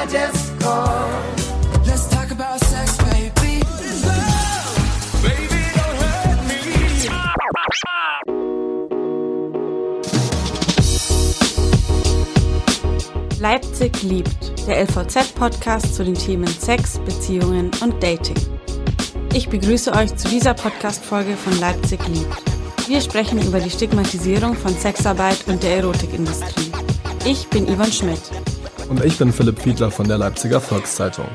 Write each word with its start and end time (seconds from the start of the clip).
I 0.00 0.06
just 0.06 0.58
called. 0.60 1.86
Let's 1.86 2.08
talk 2.08 2.30
about 2.30 2.58
sex, 2.60 2.96
baby. 3.12 3.60
Baby, 5.20 5.62
don't 5.76 5.96
hurt 6.00 6.40
me. 6.48 6.56
Leipzig 13.38 14.02
liebt, 14.02 14.66
der 14.66 14.80
LVZ-Podcast 14.84 15.94
zu 15.94 16.02
den 16.02 16.14
Themen 16.14 16.46
Sex, 16.46 16.98
Beziehungen 17.00 17.70
und 17.82 18.02
Dating. 18.02 18.38
Ich 19.34 19.50
begrüße 19.50 19.92
euch 19.92 20.16
zu 20.16 20.28
dieser 20.28 20.54
Podcast-Folge 20.54 21.36
von 21.36 21.60
Leipzig 21.60 22.00
liebt. 22.08 22.42
Wir 22.88 23.02
sprechen 23.02 23.38
über 23.42 23.60
die 23.60 23.70
Stigmatisierung 23.70 24.54
von 24.54 24.72
Sexarbeit 24.72 25.46
und 25.46 25.62
der 25.62 25.76
Erotikindustrie. 25.76 26.72
Ich 27.26 27.46
bin 27.48 27.66
Yvonne 27.66 27.92
Schmidt. 27.92 28.22
Und 28.90 29.04
ich 29.04 29.18
bin 29.18 29.32
Philipp 29.32 29.62
Fiedler 29.62 29.92
von 29.92 30.08
der 30.08 30.18
Leipziger 30.18 30.60
Volkszeitung. 30.60 31.28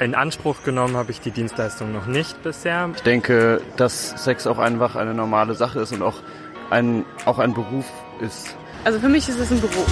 In 0.00 0.14
Anspruch 0.14 0.62
genommen 0.62 0.96
habe 0.96 1.10
ich 1.10 1.20
die 1.20 1.30
Dienstleistung 1.30 1.92
noch 1.92 2.06
nicht 2.06 2.42
bisher. 2.42 2.90
Ich 2.96 3.02
denke, 3.02 3.60
dass 3.76 4.24
Sex 4.24 4.46
auch 4.46 4.56
einfach 4.56 4.96
eine 4.96 5.12
normale 5.12 5.52
Sache 5.52 5.80
ist 5.80 5.92
und 5.92 6.00
auch 6.00 6.22
ein, 6.70 7.04
auch 7.26 7.38
ein 7.38 7.52
Beruf 7.52 7.84
ist. 8.22 8.56
Also 8.84 9.00
für 9.00 9.10
mich 9.10 9.28
ist 9.28 9.38
es 9.38 9.50
ein 9.50 9.60
Beruf. 9.60 9.86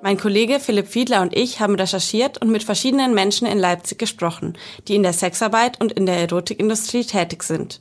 Mein 0.00 0.16
Kollege 0.16 0.60
Philipp 0.60 0.88
Fiedler 0.88 1.20
und 1.20 1.36
ich 1.36 1.60
haben 1.60 1.74
recherchiert 1.74 2.40
und 2.40 2.50
mit 2.50 2.64
verschiedenen 2.64 3.12
Menschen 3.12 3.46
in 3.46 3.58
Leipzig 3.58 3.98
gesprochen, 3.98 4.56
die 4.88 4.94
in 4.94 5.02
der 5.02 5.12
Sexarbeit 5.12 5.78
und 5.78 5.92
in 5.92 6.06
der 6.06 6.16
Erotikindustrie 6.16 7.04
tätig 7.04 7.42
sind. 7.42 7.80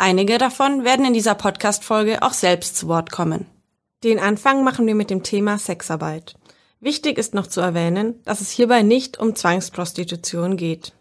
Einige 0.00 0.38
davon 0.38 0.84
werden 0.84 1.04
in 1.04 1.12
dieser 1.12 1.34
Podcast-Folge 1.34 2.22
auch 2.22 2.32
selbst 2.32 2.76
zu 2.76 2.86
Wort 2.86 3.10
kommen. 3.10 3.46
Den 4.04 4.20
Anfang 4.20 4.62
machen 4.62 4.86
wir 4.86 4.94
mit 4.94 5.10
dem 5.10 5.24
Thema 5.24 5.58
Sexarbeit. 5.58 6.36
Wichtig 6.78 7.18
ist 7.18 7.34
noch 7.34 7.48
zu 7.48 7.60
erwähnen, 7.60 8.22
dass 8.24 8.40
es 8.40 8.50
hierbei 8.50 8.82
nicht 8.82 9.18
um 9.18 9.34
Zwangsprostitution 9.34 10.56
geht. 10.56 10.92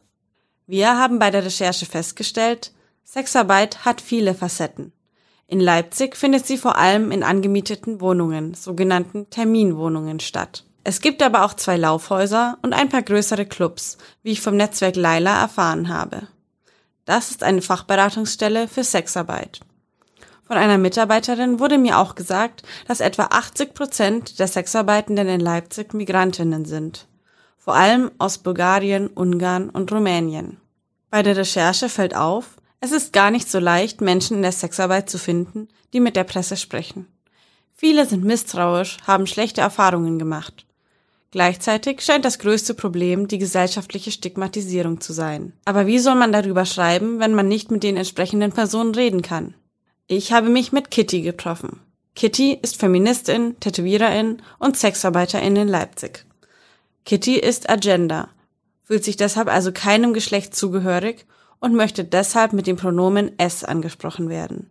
Wir 0.66 0.98
haben 0.98 1.20
bei 1.20 1.30
der 1.30 1.46
Recherche 1.46 1.86
festgestellt, 1.86 2.74
Sexarbeit 3.04 3.86
hat 3.86 4.02
viele 4.02 4.34
Facetten. 4.34 4.92
In 5.46 5.60
Leipzig 5.60 6.18
findet 6.18 6.48
sie 6.48 6.58
vor 6.58 6.76
allem 6.76 7.12
in 7.12 7.22
angemieteten 7.22 8.02
Wohnungen, 8.02 8.56
sogenannten 8.56 9.30
Terminwohnungen 9.30 10.20
statt. 10.20 10.66
Es 10.84 11.02
gibt 11.02 11.22
aber 11.22 11.46
auch 11.46 11.54
zwei 11.54 11.78
Laufhäuser 11.78 12.58
und 12.64 12.74
ein 12.74 12.90
paar 12.90 13.04
größere 13.04 13.46
Clubs, 13.46 14.00
wie 14.24 14.32
ich 14.32 14.42
vom 14.42 14.58
Netzwerk 14.58 14.96
Laila 14.96 15.40
erfahren 15.40 15.88
habe. 15.88 16.30
Das 17.08 17.32
ist 17.32 17.42
eine 17.42 17.62
Fachberatungsstelle 17.62 18.68
für 18.68 18.84
Sexarbeit. 18.84 19.62
Von 20.44 20.58
einer 20.58 20.78
Mitarbeiterin 20.78 21.58
wurde 21.58 21.78
mir 21.78 22.00
auch 22.00 22.16
gesagt, 22.16 22.64
dass 22.86 23.00
etwa 23.00 23.30
80 23.32 23.74
Prozent 23.74 24.40
der 24.40 24.48
Sexarbeitenden 24.48 25.30
in 25.30 25.40
Leipzig 25.40 25.94
Migrantinnen 25.94 26.66
sind. 26.66 27.08
Vor 27.58 27.76
allem 27.76 28.12
aus 28.18 28.40
Bulgarien, 28.40 29.08
Ungarn 29.08 29.70
und 29.70 29.90
Rumänien. 29.90 30.58
Bei 31.10 31.24
der 31.24 31.38
Recherche 31.38 31.88
fällt 31.88 32.14
auf, 32.14 32.58
es 32.82 32.92
ist 32.92 33.14
gar 33.14 33.32
nicht 33.32 33.50
so 33.50 33.60
leicht, 33.60 34.02
Menschen 34.02 34.36
in 34.36 34.44
der 34.44 34.52
Sexarbeit 34.52 35.10
zu 35.10 35.18
finden, 35.18 35.70
die 35.94 36.02
mit 36.02 36.18
der 36.18 36.26
Presse 36.26 36.58
sprechen. 36.58 37.08
Viele 37.74 38.06
sind 38.06 38.26
misstrauisch, 38.26 38.98
haben 39.08 39.28
schlechte 39.28 39.62
Erfahrungen 39.62 40.20
gemacht. 40.20 40.67
Gleichzeitig 41.32 42.02
scheint 42.02 42.24
das 42.24 42.40
größte 42.40 42.74
Problem 42.74 43.28
die 43.28 43.38
gesellschaftliche 43.38 44.12
Stigmatisierung 44.12 45.02
zu 45.02 45.12
sein. 45.12 45.54
Aber 45.66 45.86
wie 45.86 46.00
soll 46.00 46.16
man 46.16 46.32
darüber 46.32 46.66
schreiben, 46.66 47.20
wenn 47.20 47.34
man 47.34 47.48
nicht 47.48 47.70
mit 47.70 47.84
den 47.84 47.98
entsprechenden 47.98 48.54
Personen 48.54 48.96
reden 48.96 49.22
kann? 49.22 49.54
Ich 50.08 50.32
habe 50.32 50.50
mich 50.50 50.72
mit 50.72 50.90
Kitty 50.90 51.22
getroffen. 51.22 51.82
Kitty 52.16 52.58
ist 52.62 52.80
Feministin, 52.80 53.60
Tätowiererin 53.60 54.42
und 54.58 54.78
Sexarbeiterin 54.78 55.56
in 55.56 55.68
Leipzig. 55.68 56.26
Kitty 57.06 57.36
ist 57.36 57.70
Agenda, 57.70 58.30
fühlt 58.84 59.04
sich 59.04 59.18
deshalb 59.18 59.50
also 59.50 59.72
keinem 59.72 60.14
Geschlecht 60.14 60.56
zugehörig 60.56 61.26
und 61.60 61.76
möchte 61.76 62.06
deshalb 62.06 62.54
mit 62.54 62.68
dem 62.68 62.78
Pronomen 62.78 63.38
S 63.38 63.64
angesprochen 63.64 64.30
werden. 64.30 64.70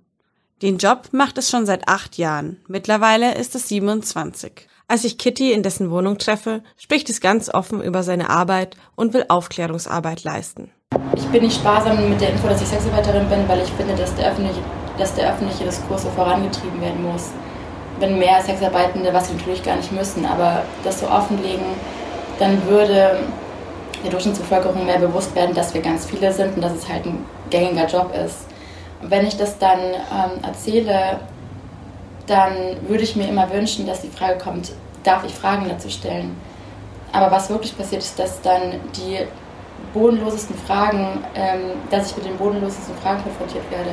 Den 0.63 0.79
Job 0.79 1.11
macht 1.13 1.37
es 1.37 1.51
schon 1.51 1.67
seit 1.67 1.87
acht 1.87 2.17
Jahren. 2.17 2.59
Mittlerweile 2.67 3.35
ist 3.35 3.55
es 3.55 3.69
27. 3.69 4.69
Als 4.89 5.03
ich 5.03 5.19
Kitty 5.19 5.53
in 5.53 5.65
dessen 5.65 5.91
Wohnung 5.91 6.17
treffe, 6.17 6.63
spricht 6.77 7.11
es 7.11 7.21
ganz 7.21 7.53
offen 7.53 7.83
über 7.83 8.05
seine 8.05 8.31
Arbeit 8.31 8.77
und 8.95 9.15
will 9.15 9.25
Aufklärungsarbeit 9.29 10.23
leisten. 10.23 10.71
Ich 11.17 11.27
bin 11.27 11.43
nicht 11.43 11.57
sparsam 11.57 12.09
mit 12.09 12.21
der 12.21 12.31
Info, 12.31 12.47
dass 12.47 12.63
ich 12.63 12.69
Sexarbeiterin 12.69 13.29
bin, 13.29 13.49
weil 13.49 13.63
ich 13.63 13.71
finde, 13.73 13.97
dass 13.97 14.15
der 14.15 14.31
öffentliche, 14.31 14.61
dass 14.97 15.13
der 15.17 15.33
öffentliche 15.33 15.65
Diskurs 15.65 16.03
so 16.03 16.11
vorangetrieben 16.11 16.81
werden 16.81 17.03
muss. 17.03 17.31
Wenn 17.99 18.17
mehr 18.17 18.41
Sexarbeitende, 18.41 19.13
was 19.13 19.27
sie 19.27 19.35
natürlich 19.35 19.65
gar 19.65 19.75
nicht 19.75 19.91
müssen, 19.91 20.25
aber 20.25 20.63
das 20.85 21.01
so 21.01 21.09
offenlegen, 21.09 21.67
dann 22.39 22.65
würde 22.69 23.19
der 24.05 24.11
Durchschnittsbevölkerung 24.13 24.87
mehr 24.87 25.01
bewusst 25.01 25.35
werden, 25.35 25.53
dass 25.53 25.75
wir 25.75 25.81
ganz 25.81 26.07
viele 26.07 26.33
sind 26.33 26.55
und 26.55 26.63
dass 26.63 26.75
es 26.75 26.89
halt 26.89 27.07
ein 27.07 27.25
gängiger 27.51 27.89
Job 27.89 28.15
ist. 28.15 28.47
Und 29.03 29.11
wenn 29.11 29.27
ich 29.27 29.37
das 29.37 29.59
dann 29.59 29.81
ähm, 29.81 30.45
erzähle, 30.45 31.19
dann 32.27 32.77
würde 32.89 33.05
ich 33.05 33.17
mir 33.17 33.29
immer 33.29 33.51
wünschen, 33.53 33.87
dass 33.87 34.03
die 34.03 34.09
Frage 34.09 34.39
kommt, 34.39 34.73
darf 35.05 35.25
ich 35.25 35.35
Fragen 35.35 35.69
dazu 35.69 35.89
stellen? 35.89 36.37
Aber 37.13 37.31
was 37.31 37.49
wirklich 37.49 37.77
passiert 37.77 38.03
ist, 38.03 38.19
dass 38.19 38.43
dann 38.43 38.81
die 38.97 39.19
bodenlosesten 39.95 40.57
Fragen, 40.67 41.25
ähm, 41.35 41.73
dass 41.91 42.11
ich 42.11 42.17
mit 42.17 42.27
den 42.27 42.37
bodenlosesten 42.37 42.95
Fragen 42.97 43.23
konfrontiert 43.23 43.71
werde. 43.71 43.91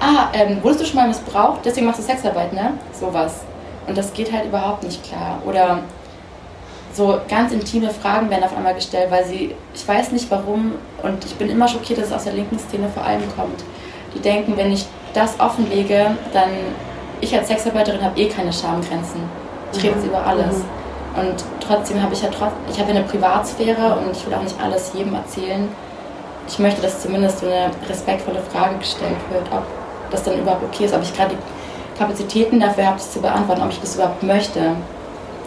Ah, 0.00 0.28
ähm, 0.32 0.62
wurdest 0.62 0.80
du 0.80 0.86
schon 0.86 0.96
mal 0.96 1.08
missbraucht? 1.08 1.60
Deswegen 1.64 1.86
machst 1.86 2.00
du 2.00 2.04
Sexarbeit, 2.04 2.52
ne? 2.52 2.72
Sowas. 2.92 3.42
Und 3.86 3.96
das 3.96 4.12
geht 4.12 4.32
halt 4.32 4.46
überhaupt 4.46 4.82
nicht 4.82 5.04
klar. 5.04 5.40
Oder 5.46 5.80
so 6.92 7.20
ganz 7.28 7.52
intime 7.52 7.90
Fragen 7.90 8.30
werden 8.30 8.44
auf 8.44 8.56
einmal 8.56 8.74
gestellt, 8.74 9.10
weil 9.10 9.24
sie, 9.24 9.54
ich 9.74 9.86
weiß 9.86 10.12
nicht 10.12 10.30
warum, 10.30 10.72
und 11.02 11.24
ich 11.24 11.34
bin 11.34 11.50
immer 11.50 11.68
schockiert, 11.68 11.98
dass 11.98 12.06
es 12.06 12.12
aus 12.12 12.24
der 12.24 12.32
linken 12.32 12.58
Szene 12.58 12.88
vor 12.88 13.04
allem 13.04 13.22
kommt. 13.36 13.62
Die 14.14 14.20
denken, 14.20 14.56
wenn 14.56 14.72
ich 14.72 14.86
das 15.12 15.38
offenlege, 15.40 16.16
dann 16.32 16.50
ich 17.24 17.34
als 17.34 17.48
Sexarbeiterin 17.48 18.02
habe 18.02 18.20
eh 18.20 18.28
keine 18.28 18.52
Schamgrenzen. 18.52 19.22
Ich 19.72 19.82
rede 19.82 19.94
jetzt 19.96 20.06
über 20.06 20.24
alles. 20.24 20.58
Mhm. 20.58 21.20
Und 21.20 21.44
trotzdem 21.60 22.02
habe 22.02 22.12
ich 22.14 22.22
ja 22.22 22.28
trotz, 22.28 22.52
ich 22.70 22.78
habe 22.78 22.90
eine 22.90 23.02
Privatsphäre 23.02 23.96
und 23.96 24.16
ich 24.16 24.26
will 24.26 24.34
auch 24.34 24.42
nicht 24.42 24.60
alles 24.60 24.92
jedem 24.94 25.14
erzählen. 25.14 25.68
Ich 26.48 26.58
möchte, 26.58 26.82
dass 26.82 27.02
zumindest 27.02 27.38
so 27.38 27.46
eine 27.46 27.70
respektvolle 27.88 28.40
Frage 28.40 28.78
gestellt 28.78 29.16
wird, 29.30 29.46
ob 29.52 29.62
das 30.10 30.22
dann 30.24 30.38
überhaupt 30.38 30.64
okay 30.64 30.84
ist, 30.84 30.94
ob 30.94 31.02
ich 31.02 31.16
gerade 31.16 31.34
die 31.34 31.98
Kapazitäten 31.98 32.60
dafür 32.60 32.86
habe, 32.86 32.96
das 32.96 33.12
zu 33.12 33.20
beantworten, 33.20 33.62
ob 33.62 33.70
ich 33.70 33.80
das 33.80 33.94
überhaupt 33.94 34.22
möchte. 34.22 34.74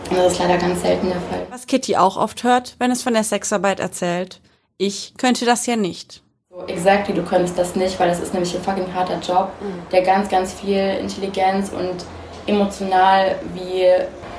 Und 0.09 0.18
das 0.18 0.34
ist 0.34 0.40
leider 0.40 0.58
ganz 0.58 0.82
selten 0.82 1.08
der 1.08 1.20
Fall. 1.20 1.46
Was 1.50 1.68
Kitty 1.68 1.98
auch 1.98 2.16
oft 2.16 2.44
hört, 2.44 2.76
wenn 2.80 2.92
es 2.92 3.04
von 3.04 3.14
der 3.14 3.26
Sexarbeit 3.26 3.80
erzählt. 3.80 4.40
Ich 4.78 5.14
könnte 5.18 5.46
das 5.46 5.66
ja 5.66 5.76
nicht. 5.76 6.24
Exactly, 6.68 7.13
du 7.13 7.23
könntest 7.23 7.57
das 7.57 7.75
nicht, 7.75 8.00
weil 8.00 8.09
das 8.09 8.19
ist 8.19 8.34
nämlich 8.34 8.56
ein 8.56 8.62
fucking 8.62 8.94
harter 8.94 9.19
Job, 9.19 9.50
der 9.91 10.01
ganz, 10.01 10.28
ganz 10.29 10.53
viel 10.53 10.97
Intelligenz 11.00 11.69
und 11.69 12.03
emotional 12.47 13.35
wie 13.53 13.85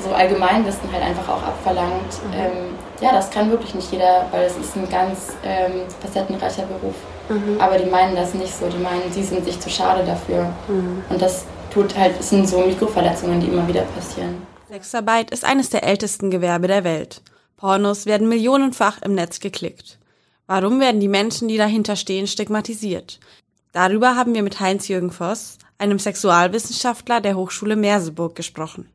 so 0.02 0.10
Allgemeinwissen 0.12 0.90
halt 0.92 1.02
einfach 1.04 1.28
auch 1.28 1.42
abverlangt. 1.42 2.20
Ähm, 2.34 2.74
ja, 3.00 3.12
das 3.12 3.30
kann 3.30 3.50
wirklich 3.50 3.74
nicht 3.74 3.92
jeder, 3.92 4.26
weil 4.32 4.44
es 4.46 4.56
ist 4.56 4.76
ein 4.76 4.88
ganz 4.88 5.34
ähm, 5.44 5.82
facettenreicher 6.00 6.64
Beruf. 6.64 6.94
Aber 7.60 7.76
die 7.78 7.88
meinen 7.90 8.16
das 8.16 8.32
nicht 8.34 8.54
so, 8.54 8.66
die 8.68 8.78
meinen, 8.78 9.12
sie 9.12 9.22
sind 9.22 9.44
sich 9.44 9.60
zu 9.60 9.68
schade 9.68 10.02
dafür. 10.04 10.50
Und 11.10 11.20
das 11.20 11.44
tut 11.72 11.96
halt, 11.96 12.18
es 12.18 12.30
sind 12.30 12.48
so 12.48 12.58
Mikroverletzungen, 12.60 13.38
die 13.40 13.48
immer 13.48 13.68
wieder 13.68 13.82
passieren. 13.82 14.42
Sexarbeit 14.70 15.30
ist 15.30 15.44
eines 15.44 15.70
der 15.70 15.82
ältesten 15.84 16.30
Gewerbe 16.30 16.68
der 16.68 16.84
Welt. 16.84 17.22
Pornos 17.56 18.06
werden 18.06 18.28
millionenfach 18.28 19.02
im 19.02 19.14
Netz 19.14 19.40
geklickt. 19.40 19.98
Warum 20.48 20.80
werden 20.80 20.98
die 20.98 21.08
Menschen, 21.08 21.46
die 21.46 21.58
dahinter 21.58 21.94
stehen, 21.94 22.26
stigmatisiert? 22.26 23.20
Darüber 23.72 24.16
haben 24.16 24.34
wir 24.34 24.42
mit 24.42 24.58
Heinz-Jürgen 24.60 25.10
Voss, 25.10 25.58
einem 25.76 25.98
Sexualwissenschaftler 25.98 27.20
der 27.20 27.36
Hochschule 27.36 27.76
Merseburg, 27.76 28.34
gesprochen. 28.34 28.88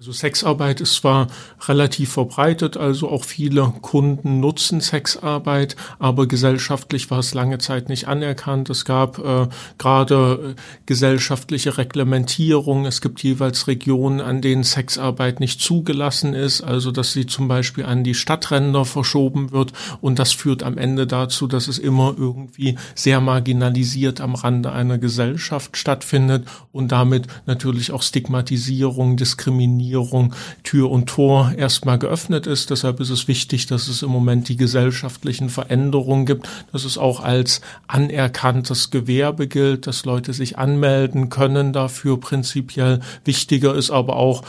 Also 0.00 0.12
Sexarbeit 0.12 0.80
ist 0.80 0.94
zwar 0.94 1.26
relativ 1.68 2.12
verbreitet, 2.12 2.78
also 2.78 3.10
auch 3.10 3.22
viele 3.22 3.70
Kunden 3.82 4.40
nutzen 4.40 4.80
Sexarbeit, 4.80 5.76
aber 5.98 6.26
gesellschaftlich 6.26 7.10
war 7.10 7.18
es 7.18 7.34
lange 7.34 7.58
Zeit 7.58 7.90
nicht 7.90 8.08
anerkannt. 8.08 8.70
Es 8.70 8.86
gab 8.86 9.18
äh, 9.18 9.48
gerade 9.76 10.54
äh, 10.56 10.60
gesellschaftliche 10.86 11.76
Reglementierung. 11.76 12.86
Es 12.86 13.02
gibt 13.02 13.22
jeweils 13.22 13.66
Regionen, 13.66 14.22
an 14.22 14.40
denen 14.40 14.64
Sexarbeit 14.64 15.38
nicht 15.38 15.60
zugelassen 15.60 16.32
ist, 16.32 16.62
also 16.62 16.92
dass 16.92 17.12
sie 17.12 17.26
zum 17.26 17.48
Beispiel 17.48 17.84
an 17.84 18.02
die 18.02 18.14
Stadtränder 18.14 18.86
verschoben 18.86 19.52
wird 19.52 19.74
und 20.00 20.18
das 20.18 20.32
führt 20.32 20.62
am 20.62 20.78
Ende 20.78 21.06
dazu, 21.06 21.46
dass 21.46 21.68
es 21.68 21.76
immer 21.76 22.14
irgendwie 22.16 22.78
sehr 22.94 23.20
marginalisiert 23.20 24.22
am 24.22 24.34
Rande 24.34 24.72
einer 24.72 24.96
Gesellschaft 24.96 25.76
stattfindet 25.76 26.48
und 26.72 26.90
damit 26.90 27.26
natürlich 27.44 27.92
auch 27.92 28.02
Stigmatisierung, 28.02 29.18
Diskriminierung 29.18 29.89
Diskriminierung 29.90 30.34
Tür 30.62 30.90
und 30.90 31.08
Tor 31.08 31.52
erstmal 31.56 31.98
geöffnet 31.98 32.46
ist. 32.46 32.70
Deshalb 32.70 33.00
ist 33.00 33.10
es 33.10 33.28
wichtig, 33.28 33.66
dass 33.66 33.88
es 33.88 34.02
im 34.02 34.10
Moment 34.10 34.48
die 34.48 34.56
gesellschaftlichen 34.56 35.48
Veränderungen 35.48 36.26
gibt, 36.26 36.48
dass 36.72 36.84
es 36.84 36.96
auch 36.96 37.20
als 37.20 37.60
anerkanntes 37.88 38.90
Gewerbe 38.90 39.48
gilt, 39.48 39.86
dass 39.86 40.04
Leute 40.04 40.32
sich 40.32 40.58
anmelden 40.58 41.28
können 41.28 41.72
dafür 41.72 42.20
prinzipiell. 42.20 43.00
Wichtiger 43.24 43.74
ist 43.74 43.90
aber 43.90 44.16
auch 44.16 44.42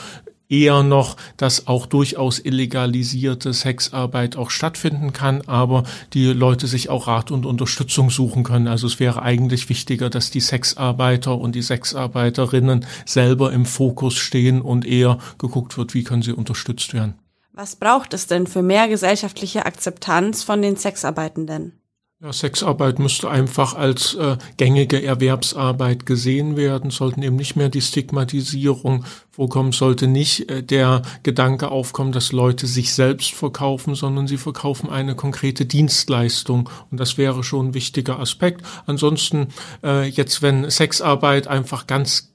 eher 0.51 0.83
noch, 0.83 1.17
dass 1.37 1.67
auch 1.67 1.85
durchaus 1.85 2.37
illegalisierte 2.37 3.53
Sexarbeit 3.53 4.35
auch 4.35 4.51
stattfinden 4.51 5.13
kann, 5.13 5.41
aber 5.47 5.83
die 6.13 6.27
Leute 6.27 6.67
sich 6.67 6.89
auch 6.89 7.07
Rat 7.07 7.31
und 7.31 7.45
Unterstützung 7.45 8.09
suchen 8.09 8.43
können. 8.43 8.67
Also 8.67 8.85
es 8.87 8.99
wäre 8.99 9.21
eigentlich 9.21 9.69
wichtiger, 9.69 10.09
dass 10.09 10.29
die 10.29 10.41
Sexarbeiter 10.41 11.37
und 11.37 11.55
die 11.55 11.61
Sexarbeiterinnen 11.61 12.85
selber 13.05 13.53
im 13.53 13.65
Fokus 13.65 14.15
stehen 14.15 14.61
und 14.61 14.85
eher 14.85 15.17
geguckt 15.37 15.77
wird, 15.77 15.93
wie 15.93 16.03
können 16.03 16.21
sie 16.21 16.33
unterstützt 16.33 16.93
werden. 16.93 17.15
Was 17.53 17.75
braucht 17.75 18.13
es 18.13 18.27
denn 18.27 18.47
für 18.47 18.61
mehr 18.61 18.87
gesellschaftliche 18.87 19.65
Akzeptanz 19.65 20.43
von 20.43 20.61
den 20.61 20.77
Sexarbeitenden? 20.77 21.80
Ja, 22.23 22.31
Sexarbeit 22.31 22.99
müsste 22.99 23.31
einfach 23.31 23.73
als 23.73 24.13
äh, 24.13 24.37
gängige 24.57 25.03
Erwerbsarbeit 25.03 26.05
gesehen 26.05 26.55
werden, 26.55 26.91
sollten 26.91 27.23
eben 27.23 27.35
nicht 27.35 27.55
mehr 27.55 27.69
die 27.69 27.81
Stigmatisierung 27.81 29.05
vorkommen, 29.31 29.71
sollte 29.71 30.05
nicht 30.05 30.47
äh, 30.47 30.61
der 30.61 31.01
Gedanke 31.23 31.71
aufkommen, 31.71 32.11
dass 32.11 32.31
Leute 32.31 32.67
sich 32.67 32.93
selbst 32.93 33.33
verkaufen, 33.33 33.95
sondern 33.95 34.27
sie 34.27 34.37
verkaufen 34.37 34.91
eine 34.91 35.15
konkrete 35.15 35.65
Dienstleistung. 35.65 36.69
Und 36.91 36.99
das 36.99 37.17
wäre 37.17 37.43
schon 37.43 37.69
ein 37.69 37.73
wichtiger 37.73 38.19
Aspekt. 38.19 38.63
Ansonsten, 38.85 39.47
äh, 39.83 40.07
jetzt 40.07 40.43
wenn 40.43 40.69
Sexarbeit 40.69 41.47
einfach 41.47 41.87
ganz 41.87 42.30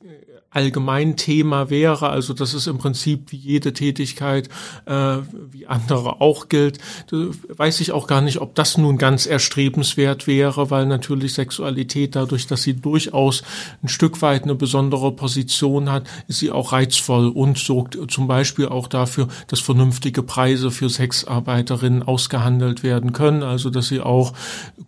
Allgemeinthema 0.56 1.68
wäre, 1.68 2.08
also 2.08 2.32
dass 2.32 2.54
es 2.54 2.66
im 2.66 2.78
Prinzip 2.78 3.30
wie 3.30 3.36
jede 3.36 3.74
Tätigkeit 3.74 4.48
äh, 4.86 5.18
wie 5.52 5.66
andere 5.66 6.22
auch 6.22 6.48
gilt, 6.48 6.78
weiß 7.10 7.80
ich 7.80 7.92
auch 7.92 8.06
gar 8.06 8.22
nicht, 8.22 8.40
ob 8.40 8.54
das 8.54 8.78
nun 8.78 8.96
ganz 8.96 9.26
erstrebenswert 9.26 10.26
wäre, 10.26 10.70
weil 10.70 10.86
natürlich 10.86 11.34
Sexualität 11.34 12.16
dadurch, 12.16 12.46
dass 12.46 12.62
sie 12.62 12.72
durchaus 12.72 13.42
ein 13.82 13.88
Stück 13.88 14.22
weit 14.22 14.44
eine 14.44 14.54
besondere 14.54 15.12
Position 15.12 15.92
hat, 15.92 16.08
ist 16.26 16.38
sie 16.38 16.50
auch 16.50 16.72
reizvoll 16.72 17.28
und 17.28 17.58
sorgt 17.58 17.98
zum 18.08 18.26
Beispiel 18.26 18.68
auch 18.68 18.88
dafür, 18.88 19.28
dass 19.48 19.60
vernünftige 19.60 20.22
Preise 20.22 20.70
für 20.70 20.88
Sexarbeiterinnen 20.88 22.02
ausgehandelt 22.02 22.82
werden 22.82 23.12
können, 23.12 23.42
also 23.42 23.68
dass 23.68 23.88
sie 23.88 24.00
auch 24.00 24.32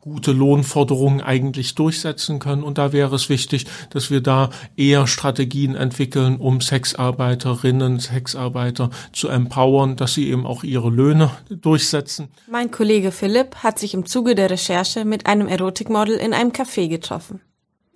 gute 0.01 0.33
Lohnforderungen 0.33 1.21
eigentlich 1.21 1.75
durchsetzen 1.75 2.39
können. 2.39 2.63
Und 2.63 2.79
da 2.79 2.95
wäre 2.95 3.15
es 3.15 3.29
wichtig, 3.29 3.67
dass 3.91 4.11
wir 4.11 4.23
da 4.23 4.49
eher 4.75 5.07
Strategien 5.07 5.58
Strategien 5.59 5.75
entwickeln, 5.75 6.37
um 6.37 6.61
Sexarbeiterinnen, 6.61 7.99
Sexarbeiter 7.99 8.91
zu 9.13 9.29
empowern, 9.29 9.97
dass 9.97 10.15
sie 10.15 10.31
eben 10.31 10.47
auch 10.47 10.63
ihre 10.63 10.91
Löhne 10.91 11.31
durchsetzen. 11.51 12.29
Mein 12.51 12.71
Kollege 12.71 13.11
Philipp 13.11 13.57
hat 13.57 13.79
sich 13.79 13.95
im 13.95 14.07
Zuge 14.07 14.35
der 14.35 14.51
Recherche 14.51 15.05
mit 15.05 15.27
einem 15.27 15.49
Erotikmodel 15.49 16.17
in 16.17 16.33
einem 16.33 16.51
Café 16.51 16.89
getroffen. 16.89 17.41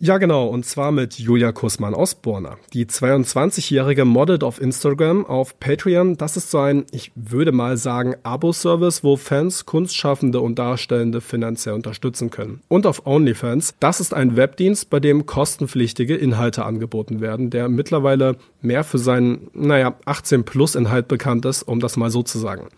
Ja, 0.05 0.19
genau, 0.19 0.49
und 0.49 0.67
zwar 0.67 0.91
mit 0.91 1.21
Julia 1.21 1.53
Kussmann 1.53 1.95
aus 1.95 2.17
Borna. 2.17 2.57
Die 2.73 2.87
22-Jährige 2.87 4.05
modelt 4.05 4.43
auf 4.43 4.61
Instagram, 4.61 5.25
auf 5.25 5.61
Patreon. 5.61 6.17
Das 6.17 6.37
ist 6.37 6.51
so 6.51 6.59
ein, 6.59 6.87
ich 6.91 7.13
würde 7.15 7.53
mal 7.53 7.77
sagen, 7.77 8.17
Abo-Service, 8.25 9.05
wo 9.05 9.17
Fans 9.17 9.65
Kunstschaffende 9.65 10.41
und 10.41 10.59
Darstellende 10.59 11.21
finanziell 11.21 11.77
unterstützen 11.77 12.31
können. 12.31 12.63
Und 12.67 12.85
auf 12.85 13.07
OnlyFans, 13.07 13.77
das 13.79 14.01
ist 14.01 14.13
ein 14.13 14.35
Webdienst, 14.35 14.91
bei 14.91 14.99
dem 14.99 15.25
kostenpflichtige 15.25 16.17
Inhalte 16.17 16.65
angeboten 16.65 17.21
werden, 17.21 17.51
der 17.51 17.69
mittlerweile 17.69 18.39
mehr 18.65 18.85
für 18.85 18.99
seinen, 18.99 19.51
naja, 19.55 19.95
18-Plus-Inhalt 20.07 21.09
bekannt 21.09 21.45
ist, 21.45 21.63
um 21.63 21.81
das 21.81 21.97
mal 21.97 22.11
so 22.11 22.23
zu 22.23 22.39
sagen. 22.39 22.69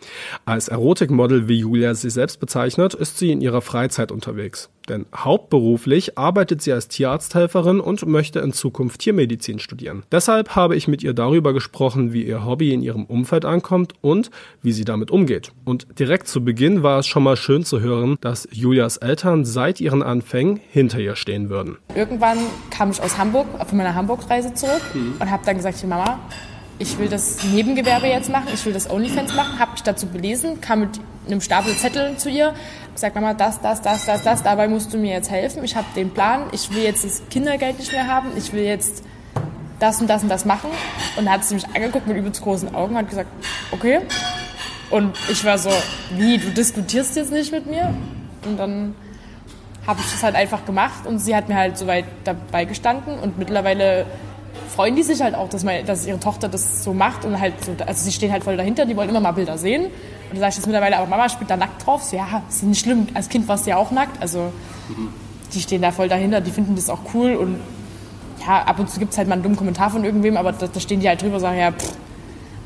Als 0.44 0.68
Erotikmodel, 0.68 1.48
wie 1.48 1.58
Julia 1.58 1.94
sie 1.94 2.10
selbst 2.10 2.40
bezeichnet, 2.40 2.94
ist 2.94 3.18
sie 3.18 3.32
in 3.32 3.40
ihrer 3.40 3.60
Freizeit 3.60 4.12
unterwegs. 4.12 4.70
Denn 4.88 5.06
hauptberuflich 5.16 6.18
arbeitet 6.18 6.60
sie 6.60 6.72
als 6.72 6.88
Tierarzthelferin 6.88 7.80
und 7.80 8.06
möchte 8.06 8.40
in 8.40 8.52
Zukunft 8.52 9.00
Tiermedizin 9.00 9.58
studieren. 9.58 10.02
Deshalb 10.12 10.54
habe 10.56 10.76
ich 10.76 10.88
mit 10.88 11.02
ihr 11.02 11.14
darüber 11.14 11.52
gesprochen, 11.52 12.12
wie 12.12 12.22
ihr 12.22 12.44
Hobby 12.44 12.72
in 12.72 12.82
ihrem 12.82 13.04
Umfeld 13.06 13.44
ankommt 13.44 13.94
und 14.02 14.30
wie 14.62 14.72
sie 14.72 14.84
damit 14.84 15.10
umgeht. 15.10 15.52
Und 15.64 15.98
direkt 15.98 16.28
zu 16.28 16.44
Beginn 16.44 16.82
war 16.82 16.98
es 16.98 17.06
schon 17.06 17.22
mal 17.22 17.36
schön 17.36 17.64
zu 17.64 17.80
hören, 17.80 18.18
dass 18.20 18.46
Julias 18.52 18.98
Eltern 18.98 19.44
seit 19.44 19.80
ihren 19.80 20.02
Anfängen 20.02 20.60
hinter 20.70 20.98
ihr 20.98 21.16
stehen 21.16 21.48
würden. 21.48 21.78
Irgendwann 21.94 22.38
kam 22.70 22.90
ich 22.90 23.00
aus 23.00 23.16
Hamburg, 23.16 23.46
von 23.66 23.78
meiner 23.78 23.94
Hamburg-Reise 23.94 24.52
zurück 24.52 24.82
mhm. 24.92 25.14
und 25.18 25.30
habe 25.30 25.44
dann 25.46 25.56
gesagt, 25.56 25.73
Mama, 25.82 26.18
ich 26.78 26.98
will 26.98 27.08
das 27.08 27.42
Nebengewerbe 27.44 28.06
jetzt 28.06 28.30
machen, 28.30 28.48
ich 28.52 28.64
will 28.64 28.72
das 28.72 28.90
OnlyFans 28.90 29.34
machen, 29.34 29.58
habe 29.58 29.72
mich 29.72 29.82
dazu 29.82 30.06
belesen, 30.06 30.60
kam 30.60 30.80
mit 30.80 31.00
einem 31.26 31.40
Stapel 31.40 31.74
Zettel 31.76 32.16
zu 32.16 32.30
ihr, 32.30 32.54
gesagt, 32.92 33.14
Mama, 33.14 33.34
das, 33.34 33.60
das, 33.60 33.82
das, 33.82 34.04
das, 34.06 34.22
das, 34.22 34.42
dabei 34.42 34.68
musst 34.68 34.92
du 34.92 34.98
mir 34.98 35.12
jetzt 35.12 35.30
helfen, 35.30 35.64
ich 35.64 35.76
habe 35.76 35.86
den 35.96 36.10
Plan, 36.10 36.44
ich 36.52 36.72
will 36.74 36.82
jetzt 36.82 37.04
das 37.04 37.22
Kindergeld 37.30 37.78
nicht 37.78 37.92
mehr 37.92 38.06
haben, 38.06 38.28
ich 38.36 38.52
will 38.52 38.62
jetzt 38.62 39.02
das 39.78 40.00
und 40.00 40.08
das 40.08 40.22
und 40.22 40.28
das 40.28 40.44
machen. 40.44 40.70
Und 41.16 41.26
dann 41.26 41.34
hat 41.34 41.44
sie 41.44 41.54
mich 41.54 41.66
angeguckt 41.66 42.06
mit 42.06 42.16
übelst 42.16 42.42
großen 42.42 42.74
Augen 42.74 42.92
und 42.92 42.98
hat 42.98 43.10
gesagt, 43.10 43.28
okay. 43.70 44.00
Und 44.90 45.16
ich 45.30 45.44
war 45.44 45.58
so, 45.58 45.70
wie, 46.10 46.38
du 46.38 46.50
diskutierst 46.50 47.16
jetzt 47.16 47.32
nicht 47.32 47.52
mit 47.52 47.66
mir? 47.66 47.92
Und 48.44 48.56
dann 48.56 48.94
habe 49.86 50.00
ich 50.00 50.10
das 50.10 50.22
halt 50.22 50.34
einfach 50.34 50.64
gemacht 50.64 51.06
und 51.06 51.18
sie 51.18 51.34
hat 51.34 51.48
mir 51.48 51.56
halt 51.56 51.76
soweit 51.76 52.06
dabei 52.24 52.64
gestanden 52.64 53.18
und 53.18 53.38
mittlerweile 53.38 54.06
freuen 54.74 54.96
die 54.96 55.02
sich 55.02 55.22
halt 55.22 55.34
auch, 55.34 55.48
dass, 55.48 55.64
meine, 55.64 55.84
dass 55.84 56.06
ihre 56.06 56.20
Tochter 56.20 56.48
das 56.48 56.84
so 56.84 56.94
macht 56.94 57.24
und 57.24 57.38
halt 57.40 57.54
so, 57.64 57.72
also 57.84 58.04
sie 58.04 58.12
stehen 58.12 58.32
halt 58.32 58.44
voll 58.44 58.56
dahinter, 58.56 58.86
die 58.86 58.96
wollen 58.96 59.08
immer 59.08 59.20
mal 59.20 59.32
Bilder 59.32 59.58
sehen. 59.58 59.84
Und 59.84 60.34
da 60.34 60.40
sage 60.40 60.50
ich 60.50 60.56
jetzt 60.56 60.66
mittlerweile, 60.66 60.96
aber 60.98 61.06
Mama 61.06 61.28
spielt 61.28 61.50
da 61.50 61.56
nackt 61.56 61.86
drauf. 61.86 62.02
So, 62.02 62.16
ja, 62.16 62.42
ist 62.48 62.62
nicht 62.62 62.80
schlimm, 62.80 63.08
als 63.14 63.28
Kind 63.28 63.46
warst 63.48 63.66
du 63.66 63.70
ja 63.70 63.76
auch 63.76 63.90
nackt. 63.90 64.20
Also 64.20 64.52
die 65.52 65.60
stehen 65.60 65.82
da 65.82 65.92
voll 65.92 66.08
dahinter, 66.08 66.40
die 66.40 66.50
finden 66.50 66.74
das 66.74 66.90
auch 66.90 67.00
cool 67.14 67.34
und 67.36 67.60
ja, 68.40 68.62
ab 68.62 68.78
und 68.78 68.90
zu 68.90 68.98
gibt 68.98 69.12
es 69.12 69.18
halt 69.18 69.28
mal 69.28 69.34
einen 69.34 69.42
dummen 69.42 69.56
Kommentar 69.56 69.90
von 69.90 70.04
irgendwem, 70.04 70.36
aber 70.36 70.52
da, 70.52 70.66
da 70.66 70.80
stehen 70.80 71.00
die 71.00 71.08
halt 71.08 71.22
drüber 71.22 71.36
und 71.36 71.40
sagen, 71.40 71.58
ja, 71.58 71.72
pff, 71.72 71.96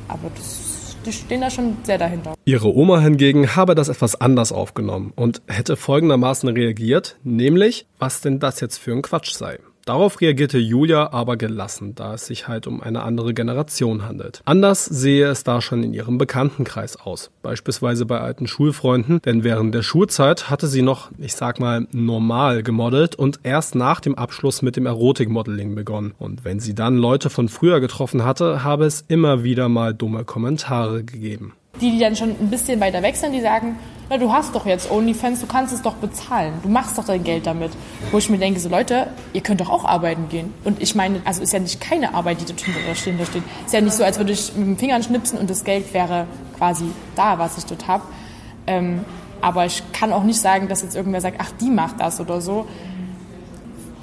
aber 0.08 0.30
das, 0.34 0.96
die 1.04 1.12
stehen 1.12 1.40
da 1.40 1.50
schon 1.50 1.76
sehr 1.84 1.98
dahinter. 1.98 2.34
Ihre 2.44 2.74
Oma 2.74 3.00
hingegen 3.00 3.54
habe 3.54 3.74
das 3.74 3.88
etwas 3.88 4.20
anders 4.20 4.52
aufgenommen 4.52 5.12
und 5.14 5.42
hätte 5.46 5.76
folgendermaßen 5.76 6.48
reagiert, 6.48 7.16
nämlich, 7.22 7.86
was 7.98 8.20
denn 8.20 8.40
das 8.40 8.60
jetzt 8.60 8.78
für 8.78 8.92
ein 8.92 9.02
Quatsch 9.02 9.32
sei. 9.32 9.58
Darauf 9.88 10.20
reagierte 10.20 10.58
Julia 10.58 11.14
aber 11.14 11.38
gelassen, 11.38 11.94
da 11.94 12.12
es 12.12 12.26
sich 12.26 12.46
halt 12.46 12.66
um 12.66 12.82
eine 12.82 13.04
andere 13.04 13.32
Generation 13.32 14.06
handelt. 14.06 14.42
Anders 14.44 14.84
sehe 14.84 15.26
es 15.28 15.44
da 15.44 15.62
schon 15.62 15.82
in 15.82 15.94
ihrem 15.94 16.18
Bekanntenkreis 16.18 17.00
aus, 17.00 17.30
beispielsweise 17.40 18.04
bei 18.04 18.20
alten 18.20 18.46
Schulfreunden, 18.46 19.22
denn 19.22 19.44
während 19.44 19.74
der 19.74 19.80
Schulzeit 19.80 20.50
hatte 20.50 20.66
sie 20.66 20.82
noch, 20.82 21.10
ich 21.16 21.34
sag 21.34 21.58
mal, 21.58 21.86
normal 21.90 22.62
gemodelt 22.62 23.14
und 23.14 23.40
erst 23.44 23.76
nach 23.76 24.00
dem 24.00 24.14
Abschluss 24.14 24.60
mit 24.60 24.76
dem 24.76 24.84
Erotikmodeling 24.84 25.74
begonnen. 25.74 26.12
Und 26.18 26.44
wenn 26.44 26.60
sie 26.60 26.74
dann 26.74 26.98
Leute 26.98 27.30
von 27.30 27.48
früher 27.48 27.80
getroffen 27.80 28.26
hatte, 28.26 28.62
habe 28.62 28.84
es 28.84 29.06
immer 29.08 29.42
wieder 29.42 29.70
mal 29.70 29.94
dumme 29.94 30.24
Kommentare 30.24 31.02
gegeben. 31.02 31.54
Die, 31.80 31.92
die 31.92 31.98
dann 31.98 32.14
schon 32.14 32.30
ein 32.38 32.50
bisschen 32.50 32.78
weiter 32.78 33.02
weg 33.02 33.16
sind, 33.16 33.32
die 33.32 33.40
sagen, 33.40 33.78
na, 34.10 34.16
du 34.16 34.32
hast 34.32 34.54
doch 34.54 34.64
jetzt 34.64 34.90
OnlyFans, 34.90 35.40
du 35.40 35.46
kannst 35.46 35.74
es 35.74 35.82
doch 35.82 35.94
bezahlen, 35.94 36.54
du 36.62 36.68
machst 36.68 36.96
doch 36.96 37.04
dein 37.04 37.24
Geld 37.24 37.46
damit. 37.46 37.72
Wo 38.10 38.18
ich 38.18 38.30
mir 38.30 38.38
denke, 38.38 38.58
so 38.58 38.68
Leute, 38.68 39.08
ihr 39.34 39.42
könnt 39.42 39.60
doch 39.60 39.68
auch 39.68 39.84
arbeiten 39.84 40.28
gehen. 40.28 40.54
Und 40.64 40.80
ich 40.80 40.94
meine, 40.94 41.20
also 41.24 41.42
ist 41.42 41.52
ja 41.52 41.58
nicht 41.58 41.80
keine 41.80 42.14
Arbeit, 42.14 42.40
die 42.40 42.46
da 42.46 42.94
stehen, 42.94 43.18
da 43.18 43.26
steht. 43.26 43.42
Ist 43.66 43.74
ja 43.74 43.80
nicht 43.80 43.94
so, 43.94 44.04
als 44.04 44.18
würde 44.18 44.32
ich 44.32 44.54
mit 44.54 44.66
dem 44.66 44.78
Finger 44.78 45.02
schnipsen 45.02 45.38
und 45.38 45.50
das 45.50 45.64
Geld 45.64 45.92
wäre 45.92 46.26
quasi 46.56 46.86
da, 47.16 47.38
was 47.38 47.58
ich 47.58 47.66
dort 47.66 47.86
habe. 47.86 48.04
Ähm, 48.66 49.00
aber 49.40 49.66
ich 49.66 49.82
kann 49.92 50.12
auch 50.12 50.24
nicht 50.24 50.40
sagen, 50.40 50.68
dass 50.68 50.82
jetzt 50.82 50.96
irgendwer 50.96 51.20
sagt, 51.20 51.36
ach, 51.40 51.50
die 51.60 51.70
macht 51.70 52.00
das 52.00 52.18
oder 52.20 52.40
so. 52.40 52.66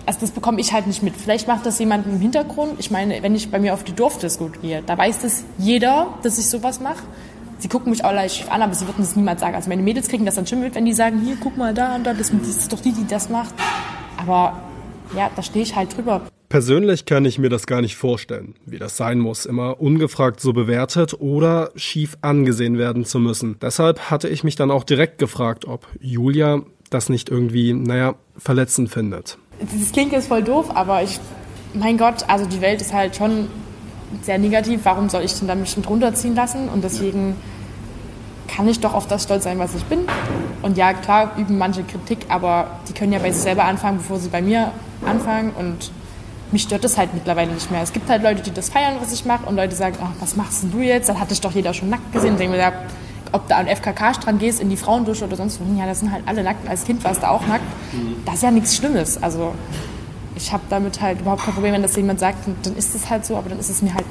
Also 0.06 0.20
das 0.20 0.32
bekomme 0.32 0.62
ich 0.62 0.72
halt 0.72 0.86
nicht 0.86 1.02
mit. 1.02 1.16
Vielleicht 1.16 1.48
macht 1.48 1.66
das 1.66 1.80
jemand 1.80 2.06
im 2.06 2.20
Hintergrund. 2.20 2.74
Ich 2.78 2.92
meine, 2.92 3.24
wenn 3.24 3.34
ich 3.34 3.50
bei 3.50 3.58
mir 3.58 3.74
auf 3.74 3.84
die 3.84 3.94
Dorfdisco 3.94 4.52
gehe, 4.62 4.84
da 4.86 4.98
weiß 4.98 5.20
das 5.24 5.44
jeder, 5.58 6.08
dass 6.22 6.38
ich 6.38 6.46
sowas 6.46 6.80
mache 6.80 7.04
sie 7.66 7.70
gucken 7.70 7.90
mich 7.90 8.06
auch 8.06 8.14
leicht 8.14 8.36
schief 8.36 8.52
an, 8.52 8.62
aber 8.62 8.76
sie 8.76 8.86
würden 8.86 9.02
es 9.02 9.16
niemals 9.16 9.42
sagen. 9.42 9.56
Also 9.56 9.70
meine 9.70 9.82
Mädels 9.82 10.08
kriegen 10.08 10.24
das 10.24 10.36
dann 10.36 10.46
schon 10.46 10.60
mit, 10.60 10.76
wenn 10.76 10.86
die 10.86 10.94
sagen, 10.94 11.20
hier, 11.22 11.36
guck 11.40 11.58
mal 11.58 11.74
da 11.74 11.96
und 11.96 12.04
da, 12.04 12.14
das, 12.14 12.30
das 12.30 12.48
ist 12.48 12.72
doch 12.72 12.80
die, 12.80 12.92
die 12.92 13.08
das 13.08 13.28
macht. 13.28 13.56
Aber 14.18 14.62
ja, 15.16 15.32
da 15.36 15.42
stehe 15.42 15.64
ich 15.64 15.76
halt 15.76 15.98
drüber. 15.98 16.22
Persönlich 16.48 17.06
kann 17.06 17.26
ich 17.26 17.40
mir 17.40 17.50
das 17.50 17.66
gar 17.66 17.82
nicht 17.82 17.96
vorstellen, 17.96 18.54
wie 18.68 18.78
das 18.78 18.98
sein 18.98 19.18
muss, 19.18 19.48
immer 19.48 19.82
ungefragt 19.82 20.42
so 20.42 20.54
bewertet 20.54 21.16
oder 21.20 21.72
schief 21.76 22.20
angesehen 22.22 22.78
werden 22.78 23.04
zu 23.04 23.18
müssen. 23.18 23.58
Deshalb 23.60 24.12
hatte 24.12 24.30
ich 24.30 24.44
mich 24.44 24.56
dann 24.56 24.70
auch 24.70 24.84
direkt 24.84 25.18
gefragt, 25.18 25.66
ob 25.66 25.88
Julia 26.00 26.62
das 26.92 27.10
nicht 27.10 27.30
irgendwie, 27.30 27.74
naja, 27.74 28.14
verletzend 28.38 28.92
findet. 28.92 29.40
Das 29.60 29.92
klingt 29.92 30.12
jetzt 30.12 30.28
voll 30.28 30.44
doof, 30.44 30.70
aber 30.76 31.02
ich, 31.02 31.20
mein 31.74 31.98
Gott, 31.98 32.26
also 32.28 32.46
die 32.46 32.62
Welt 32.62 32.80
ist 32.80 32.94
halt 32.94 33.16
schon 33.16 33.48
sehr 34.22 34.38
negativ. 34.38 34.82
Warum 34.84 35.10
soll 35.10 35.24
ich 35.24 35.34
denn 35.34 35.48
da 35.48 35.56
mich 35.56 35.74
drunter 35.74 36.14
ziehen 36.14 36.36
lassen? 36.36 36.70
Und 36.70 36.84
deswegen 36.84 37.36
kann 38.48 38.68
ich 38.68 38.80
doch 38.80 38.94
auf 38.94 39.08
das 39.08 39.24
stolz 39.24 39.44
sein, 39.44 39.60
was 39.60 39.76
ich 39.76 39.84
bin. 39.86 40.00
Und 40.62 40.78
ja, 40.78 40.94
klar 40.94 41.32
üben 41.38 41.58
manche 41.58 41.84
Kritik, 41.84 42.26
aber 42.30 42.68
die 42.88 42.94
können 42.94 43.14
ja 43.14 43.20
bei 43.20 43.32
sich 43.32 43.42
selber 43.42 43.66
anfangen, 43.66 43.98
bevor 43.98 44.20
sie 44.20 44.30
bei 44.30 44.42
mir 44.42 44.72
anfangen. 45.06 45.52
Und 45.52 45.92
mich 46.52 46.64
stört 46.64 46.84
das 46.84 46.98
halt 46.98 47.14
mittlerweile 47.14 47.52
nicht 47.52 47.72
mehr. 47.72 47.82
Es 47.82 47.94
gibt 47.94 48.10
halt 48.10 48.24
Leute, 48.24 48.42
die 48.42 48.52
das 48.52 48.70
feiern, 48.70 48.96
was 49.00 49.12
ich 49.12 49.26
mache 49.26 49.46
und 49.46 49.56
Leute 49.56 49.76
sagen, 49.76 49.98
ach, 50.02 50.12
was 50.20 50.36
machst 50.36 50.64
denn 50.64 50.72
du 50.72 50.80
jetzt? 50.80 51.10
Dann 51.10 51.20
hatte 51.20 51.34
ich 51.34 51.42
doch 51.42 51.52
jeder 51.52 51.74
schon 51.74 51.90
nackt 51.90 52.12
gesehen. 52.14 52.38
Denke 52.38 52.56
mir, 52.56 52.62
ja, 52.62 52.72
ob 53.32 53.48
du 53.48 53.56
an 53.56 53.68
FKK-Strand 53.68 54.40
gehst, 54.40 54.62
in 54.62 54.70
die 54.70 54.78
Frauendusche 54.78 55.26
oder 55.26 55.36
sonst 55.36 55.60
wohin, 55.60 55.78
ja, 55.78 55.86
das 55.86 56.00
sind 56.00 56.12
halt 56.12 56.24
alle 56.26 56.44
nackt. 56.44 56.68
Als 56.70 56.86
Kind 56.86 57.04
warst 57.04 57.24
du 57.24 57.30
auch 57.30 57.46
nackt. 57.48 57.66
Das 58.26 58.36
ist 58.36 58.44
ja 58.44 58.52
nichts 58.52 58.76
Schlimmes. 58.76 59.22
Also 59.22 59.54
ich 60.36 60.52
habe 60.52 60.64
damit 60.70 61.02
halt 61.02 61.22
überhaupt 61.22 61.44
kein 61.44 61.54
Problem, 61.54 61.74
wenn 61.74 61.82
das 61.82 61.96
jemand 61.96 62.20
sagt, 62.20 62.48
dann 62.64 62.76
ist 62.76 62.96
es 62.96 63.10
halt 63.10 63.26
so, 63.26 63.36
aber 63.36 63.50
dann 63.50 63.60
ist 63.60 63.70
es 63.70 63.82
mir 63.82 63.94
halt 63.94 64.06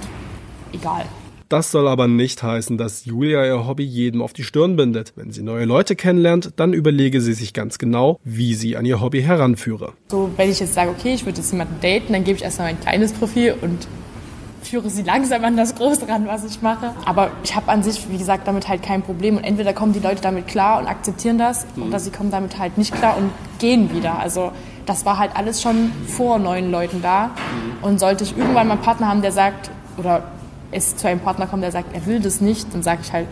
egal. 0.72 1.04
Das 1.48 1.70
soll 1.70 1.88
aber 1.88 2.08
nicht 2.08 2.42
heißen, 2.42 2.78
dass 2.78 3.04
Julia 3.04 3.44
ihr 3.44 3.66
Hobby 3.66 3.84
jedem 3.84 4.22
auf 4.22 4.32
die 4.32 4.44
Stirn 4.44 4.76
bindet. 4.76 5.12
Wenn 5.16 5.30
sie 5.30 5.42
neue 5.42 5.66
Leute 5.66 5.94
kennenlernt, 5.94 6.52
dann 6.56 6.72
überlege 6.72 7.20
sie 7.20 7.34
sich 7.34 7.52
ganz 7.52 7.78
genau, 7.78 8.18
wie 8.24 8.54
sie 8.54 8.76
an 8.76 8.86
ihr 8.86 9.00
Hobby 9.00 9.22
heranführe. 9.22 9.92
So, 10.10 10.30
wenn 10.36 10.50
ich 10.50 10.60
jetzt 10.60 10.74
sage, 10.74 10.90
okay, 10.90 11.14
ich 11.14 11.26
würde 11.26 11.38
jetzt 11.38 11.52
jemanden 11.52 11.76
daten, 11.80 12.12
dann 12.12 12.24
gebe 12.24 12.36
ich 12.36 12.44
erstmal 12.44 12.72
mein 12.72 12.80
kleines 12.80 13.12
Profil 13.12 13.54
und 13.60 13.86
führe 14.62 14.88
sie 14.88 15.02
langsam 15.02 15.44
an 15.44 15.56
das 15.56 15.74
Große 15.74 16.08
ran, 16.08 16.26
was 16.26 16.44
ich 16.44 16.62
mache. 16.62 16.94
Aber 17.04 17.30
ich 17.44 17.54
habe 17.54 17.70
an 17.70 17.82
sich, 17.82 18.10
wie 18.10 18.16
gesagt, 18.16 18.48
damit 18.48 18.66
halt 18.68 18.82
kein 18.82 19.02
Problem. 19.02 19.36
Und 19.36 19.44
entweder 19.44 19.72
kommen 19.72 19.92
die 19.92 20.00
Leute 20.00 20.22
damit 20.22 20.48
klar 20.48 20.80
und 20.80 20.86
akzeptieren 20.86 21.38
das, 21.38 21.66
oder 21.76 22.00
sie 22.00 22.10
kommen 22.10 22.30
damit 22.30 22.58
halt 22.58 22.78
nicht 22.78 22.94
klar 22.94 23.16
und 23.16 23.30
gehen 23.58 23.94
wieder. 23.94 24.18
Also 24.18 24.52
das 24.86 25.04
war 25.04 25.18
halt 25.18 25.36
alles 25.36 25.62
schon 25.62 25.92
vor 26.06 26.38
neuen 26.38 26.70
Leuten 26.70 27.02
da. 27.02 27.30
Und 27.82 28.00
sollte 28.00 28.24
ich 28.24 28.36
irgendwann 28.36 28.66
mal 28.66 28.74
einen 28.74 28.82
Partner 28.82 29.08
haben, 29.08 29.22
der 29.22 29.32
sagt, 29.32 29.70
oder 29.98 30.24
es 30.74 30.96
zu 30.96 31.08
einem 31.08 31.20
Partner 31.20 31.46
kommt, 31.46 31.62
der 31.62 31.72
sagt, 31.72 31.94
er 31.94 32.04
will 32.06 32.20
das 32.20 32.40
nicht, 32.40 32.74
dann 32.74 32.82
sage 32.82 33.00
ich 33.02 33.12
halt, 33.12 33.28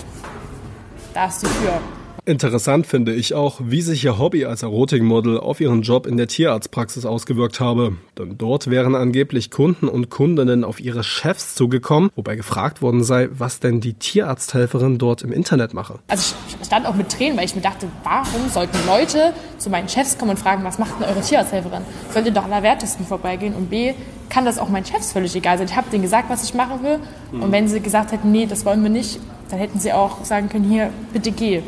da 1.13 1.27
ist 1.27 1.43
die 1.43 1.47
Tür. 1.47 1.81
Interessant 2.25 2.87
finde 2.87 3.13
ich 3.13 3.35
auch, 3.35 3.61
wie 3.65 3.83
sich 3.83 4.05
ihr 4.05 4.17
Hobby 4.17 4.45
als 4.45 4.63
Erotikmodel 4.63 5.41
auf 5.41 5.61
ihren 5.61 5.83
Job 5.83 6.07
in 6.07 6.17
der 6.17 6.29
Tierarztpraxis 6.29 7.05
ausgewirkt 7.05 7.59
habe. 7.59 7.97
Denn 8.17 8.39
dort 8.39 8.71
wären 8.71 8.95
angeblich 8.95 9.51
Kunden 9.51 9.89
und 9.89 10.09
Kundinnen 10.09 10.63
auf 10.63 10.79
ihre 10.79 11.03
Chefs 11.03 11.57
zugekommen, 11.57 12.11
wobei 12.15 12.37
gefragt 12.37 12.81
worden 12.81 13.03
sei, 13.03 13.29
was 13.33 13.59
denn 13.59 13.81
die 13.81 13.95
Tierarzthelferin 13.95 14.99
dort 14.99 15.23
im 15.23 15.33
Internet 15.33 15.75
mache. 15.75 15.99
Also 16.07 16.37
ich 16.47 16.65
stand 16.65 16.87
auch 16.87 16.95
mit 16.95 17.09
Tränen, 17.09 17.37
weil 17.37 17.47
ich 17.47 17.57
mir 17.57 17.61
dachte, 17.61 17.89
warum 18.05 18.49
sollten 18.51 18.79
Leute 18.87 19.33
zu 19.59 19.69
meinen 19.69 19.89
Chefs 19.89 20.17
kommen 20.17 20.31
und 20.31 20.39
fragen, 20.39 20.63
was 20.63 20.79
macht 20.79 21.01
denn 21.01 21.09
eure 21.09 21.23
Tierarzthelferin? 21.23 21.83
Sollte 22.15 22.31
doch 22.31 22.45
allerwertesten 22.45 23.05
vorbeigehen 23.05 23.55
und 23.57 23.69
B, 23.69 23.95
kann 24.29 24.45
das 24.45 24.61
auch 24.61 24.69
meinen 24.69 24.87
Chefs 24.87 25.13
völlig 25.13 25.35
egal 25.35 25.59
sein. 25.59 25.67
Ich 25.67 25.75
habe 25.75 25.91
denen 25.91 26.03
gesagt, 26.03 26.31
was 26.31 26.45
ich 26.45 26.55
machen 26.55 26.85
will 26.85 27.01
und 27.33 27.51
wenn 27.51 27.67
sie 27.67 27.81
gesagt 27.81 28.13
hätten, 28.13 28.31
nee, 28.31 28.47
das 28.47 28.65
wollen 28.65 28.83
wir 28.85 28.91
nicht, 28.91 29.19
dann 29.53 29.61
hätten 29.61 29.79
sie 29.79 29.93
auch 29.93 30.25
sagen 30.25 30.49
können, 30.49 30.65
hier, 30.65 30.91
bitte 31.13 31.31
geh. 31.31 31.61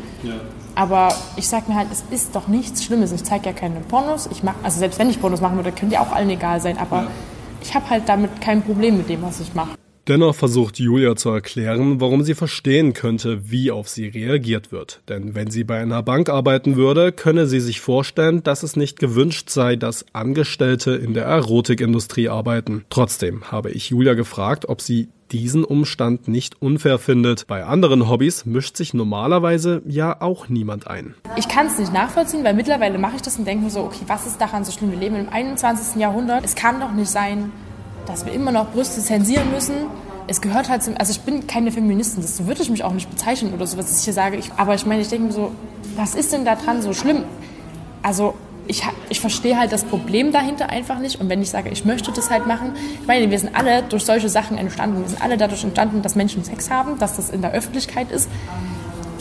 Aber 0.73 1.13
ich 1.37 1.47
sag 1.47 1.69
mir 1.69 1.75
halt, 1.75 1.89
es 1.91 2.03
ist 2.09 2.35
doch 2.35 2.47
nichts 2.47 2.83
Schlimmes. 2.83 3.11
Ich 3.11 3.23
zeige 3.23 3.45
ja 3.45 3.53
keine 3.53 3.79
Pornos. 3.79 4.27
Ich 4.31 4.41
mach, 4.41 4.55
also 4.63 4.79
selbst 4.79 4.97
wenn 4.97 5.07
ich 5.07 5.21
Pornos 5.21 5.39
machen 5.39 5.55
würde, 5.57 5.71
können 5.71 5.91
die 5.91 5.99
auch 5.99 6.11
allen 6.11 6.31
egal 6.31 6.59
sein. 6.59 6.79
Aber 6.79 7.11
ich 7.61 7.75
habe 7.75 7.87
halt 7.91 8.09
damit 8.09 8.41
kein 8.41 8.63
Problem 8.63 8.97
mit 8.97 9.07
dem, 9.07 9.21
was 9.21 9.39
ich 9.39 9.53
mache. 9.53 9.75
Dennoch 10.07 10.33
versucht 10.35 10.79
Julia 10.79 11.15
zu 11.15 11.29
erklären, 11.29 11.99
warum 12.01 12.23
sie 12.23 12.33
verstehen 12.33 12.93
könnte, 12.93 13.51
wie 13.51 13.69
auf 13.69 13.87
sie 13.87 14.07
reagiert 14.07 14.71
wird. 14.71 15.01
Denn 15.07 15.35
wenn 15.35 15.51
sie 15.51 15.63
bei 15.63 15.79
einer 15.79 16.01
Bank 16.01 16.29
arbeiten 16.29 16.75
würde, 16.75 17.11
könne 17.11 17.45
sie 17.45 17.59
sich 17.59 17.81
vorstellen, 17.81 18.41
dass 18.43 18.63
es 18.63 18.75
nicht 18.75 18.99
gewünscht 18.99 19.49
sei, 19.49 19.75
dass 19.75 20.05
Angestellte 20.13 20.91
in 20.91 21.13
der 21.13 21.25
Erotikindustrie 21.25 22.29
arbeiten. 22.29 22.83
Trotzdem 22.89 23.51
habe 23.51 23.71
ich 23.71 23.89
Julia 23.89 24.13
gefragt, 24.13 24.69
ob 24.69 24.81
sie 24.81 25.09
diesen 25.31 25.63
Umstand 25.63 26.27
nicht 26.27 26.61
unfair 26.61 26.99
findet. 26.99 27.47
Bei 27.47 27.65
anderen 27.65 28.09
Hobbys 28.09 28.45
mischt 28.45 28.77
sich 28.77 28.93
normalerweise 28.93 29.81
ja 29.85 30.21
auch 30.21 30.49
niemand 30.49 30.87
ein. 30.87 31.15
Ich 31.35 31.47
kann 31.47 31.67
es 31.67 31.79
nicht 31.79 31.93
nachvollziehen, 31.93 32.43
weil 32.43 32.53
mittlerweile 32.53 32.97
mache 32.97 33.15
ich 33.15 33.21
das 33.21 33.37
und 33.37 33.45
denke 33.45 33.63
mir 33.63 33.69
so, 33.69 33.81
okay, 33.81 34.03
was 34.07 34.27
ist 34.27 34.39
daran 34.39 34.63
so 34.63 34.71
schlimm? 34.71 34.91
Wir 34.91 34.99
leben 34.99 35.15
im 35.15 35.29
21. 35.29 35.99
Jahrhundert. 35.99 36.45
Es 36.45 36.55
kann 36.55 36.79
doch 36.79 36.91
nicht 36.91 37.09
sein, 37.09 37.51
dass 38.05 38.25
wir 38.25 38.33
immer 38.33 38.51
noch 38.51 38.71
Brüste 38.71 39.01
zensieren 39.01 39.51
müssen. 39.51 39.75
Es 40.27 40.41
gehört 40.41 40.69
halt 40.69 40.83
zum, 40.83 40.95
also 40.97 41.11
ich 41.11 41.21
bin 41.21 41.45
keine 41.45 41.71
Feministin, 41.71 42.23
das 42.23 42.47
würde 42.47 42.61
ich 42.63 42.69
mich 42.69 42.83
auch 42.83 42.93
nicht 42.93 43.09
bezeichnen 43.09 43.53
oder 43.53 43.67
so, 43.67 43.77
was 43.77 43.99
ich 43.99 44.03
hier 44.05 44.13
sage. 44.13 44.37
Ich, 44.37 44.51
aber 44.53 44.73
ich 44.73 44.85
meine, 44.85 45.01
ich 45.01 45.09
denke 45.09 45.27
mir 45.27 45.33
so, 45.33 45.51
was 45.95 46.15
ist 46.15 46.33
denn 46.33 46.45
da 46.45 46.55
dran 46.55 46.81
so 46.81 46.93
schlimm? 46.93 47.23
Also 48.01 48.33
ich, 48.67 48.83
ich 49.09 49.19
verstehe 49.19 49.57
halt 49.57 49.71
das 49.71 49.83
Problem 49.83 50.31
dahinter 50.31 50.69
einfach 50.69 50.99
nicht. 50.99 51.19
Und 51.19 51.29
wenn 51.29 51.41
ich 51.41 51.49
sage, 51.49 51.69
ich 51.69 51.85
möchte 51.85 52.11
das 52.11 52.29
halt 52.29 52.47
machen, 52.47 52.73
ich 53.01 53.07
meine, 53.07 53.29
wir 53.29 53.39
sind 53.39 53.55
alle 53.55 53.83
durch 53.83 54.05
solche 54.05 54.29
Sachen 54.29 54.57
entstanden. 54.57 55.01
Wir 55.01 55.09
sind 55.09 55.21
alle 55.21 55.37
dadurch 55.37 55.63
entstanden, 55.63 56.01
dass 56.01 56.15
Menschen 56.15 56.43
Sex 56.43 56.69
haben, 56.69 56.97
dass 56.99 57.15
das 57.15 57.29
in 57.29 57.41
der 57.41 57.53
Öffentlichkeit 57.53 58.11
ist. 58.11 58.29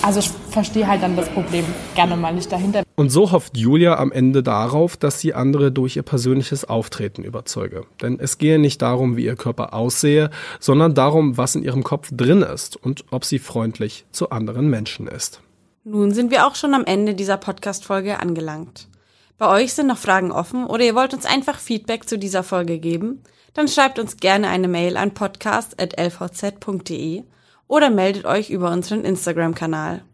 Also 0.02 0.20
ich 0.20 0.30
verstehe 0.50 0.86
halt 0.86 1.02
dann 1.02 1.16
das 1.16 1.30
Problem 1.30 1.64
gerne 1.94 2.16
mal 2.16 2.34
nicht 2.34 2.52
dahinter. 2.52 2.82
Und 2.94 3.08
so 3.08 3.32
hofft 3.32 3.56
Julia 3.56 3.96
am 3.96 4.12
Ende 4.12 4.42
darauf, 4.42 4.98
dass 4.98 5.18
sie 5.18 5.32
andere 5.32 5.72
durch 5.72 5.96
ihr 5.96 6.02
persönliches 6.02 6.66
Auftreten 6.66 7.24
überzeuge. 7.24 7.86
Denn 8.02 8.20
es 8.20 8.36
gehe 8.36 8.58
nicht 8.58 8.82
darum, 8.82 9.16
wie 9.16 9.24
ihr 9.24 9.34
Körper 9.34 9.72
aussehe, 9.72 10.28
sondern 10.60 10.94
darum, 10.94 11.38
was 11.38 11.54
in 11.54 11.62
ihrem 11.62 11.84
Kopf 11.84 12.10
drin 12.12 12.42
ist 12.42 12.76
und 12.76 13.06
ob 13.10 13.24
sie 13.24 13.38
freundlich 13.38 14.04
zu 14.12 14.28
anderen 14.28 14.68
Menschen 14.68 15.06
ist. 15.06 15.40
Nun 15.84 16.12
sind 16.12 16.30
wir 16.30 16.46
auch 16.46 16.54
schon 16.54 16.74
am 16.74 16.84
Ende 16.84 17.14
dieser 17.14 17.38
Podcast-Folge 17.38 18.20
angelangt. 18.20 18.88
Bei 19.36 19.48
euch 19.48 19.74
sind 19.74 19.88
noch 19.88 19.98
Fragen 19.98 20.30
offen 20.30 20.64
oder 20.66 20.84
ihr 20.84 20.94
wollt 20.94 21.12
uns 21.12 21.26
einfach 21.26 21.58
Feedback 21.58 22.08
zu 22.08 22.16
dieser 22.18 22.44
Folge 22.44 22.78
geben? 22.78 23.24
Dann 23.52 23.66
schreibt 23.68 23.98
uns 23.98 24.18
gerne 24.18 24.48
eine 24.48 24.68
Mail 24.68 24.96
an 24.96 25.12
podcast.lvz.de 25.14 27.24
oder 27.66 27.90
meldet 27.90 28.26
euch 28.26 28.50
über 28.50 28.70
unseren 28.70 29.04
Instagram-Kanal. 29.04 30.04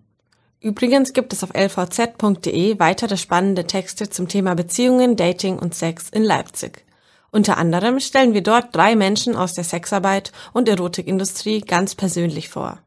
Übrigens 0.61 1.12
gibt 1.12 1.33
es 1.33 1.43
auf 1.43 1.55
lvz.de 1.55 2.79
weitere 2.79 3.17
spannende 3.17 3.67
Texte 3.67 4.11
zum 4.11 4.29
Thema 4.29 4.55
Beziehungen, 4.55 5.17
Dating 5.17 5.59
und 5.59 5.75
Sex 5.75 6.11
in 6.11 6.23
Leipzig. 6.23 6.85
Unter 7.31 7.59
anderem 7.59 8.00
stellen 8.00 8.35
wir 8.35 8.43
dort 8.43 8.75
drei 8.75 8.97
Menschen 8.97 9.37
aus 9.37 9.55
der 9.55 9.65
Sexarbeit 9.65 10.33
und 10.53 10.69
Erotikindustrie 10.69 11.61
ganz 11.61 11.95
persönlich 11.95 12.49
vor. 12.49 12.79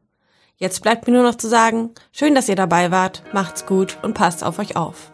Jetzt 0.56 0.82
bleibt 0.82 1.06
mir 1.06 1.14
nur 1.14 1.24
noch 1.24 1.36
zu 1.36 1.48
sagen, 1.48 1.90
schön, 2.12 2.34
dass 2.34 2.48
ihr 2.48 2.56
dabei 2.56 2.90
wart, 2.90 3.22
macht's 3.32 3.66
gut 3.66 3.98
und 4.02 4.14
passt 4.14 4.44
auf 4.44 4.58
euch 4.58 4.76
auf. 4.76 5.10